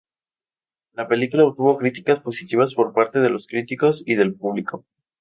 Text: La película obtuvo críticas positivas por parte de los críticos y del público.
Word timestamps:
La 0.93 1.07
película 1.07 1.45
obtuvo 1.45 1.77
críticas 1.77 2.19
positivas 2.19 2.73
por 2.73 2.91
parte 2.91 3.19
de 3.19 3.29
los 3.29 3.45
críticos 3.45 4.01
y 4.03 4.15
del 4.15 4.33
público. 4.33 4.83